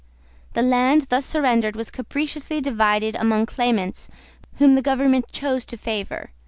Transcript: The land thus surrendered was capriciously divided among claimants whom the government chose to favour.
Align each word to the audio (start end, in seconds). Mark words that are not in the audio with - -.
The 0.53 0.63
land 0.63 1.03
thus 1.09 1.27
surrendered 1.27 1.75
was 1.75 1.91
capriciously 1.91 2.59
divided 2.59 3.13
among 3.13 3.45
claimants 3.45 4.09
whom 4.55 4.73
the 4.73 4.81
government 4.81 5.31
chose 5.31 5.63
to 5.67 5.77
favour. 5.77 6.31